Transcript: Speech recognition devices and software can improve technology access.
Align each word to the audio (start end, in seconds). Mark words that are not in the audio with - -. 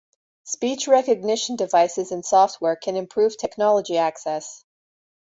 Speech 0.45 0.87
recognition 0.87 1.55
devices 1.57 2.11
and 2.11 2.25
software 2.25 2.75
can 2.75 2.95
improve 2.95 3.37
technology 3.37 3.97
access. 3.99 4.65